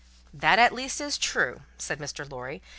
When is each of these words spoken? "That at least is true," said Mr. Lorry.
"That 0.33 0.57
at 0.57 0.73
least 0.73 0.99
is 0.99 1.15
true," 1.19 1.61
said 1.77 1.99
Mr. 1.99 2.27
Lorry. 2.27 2.63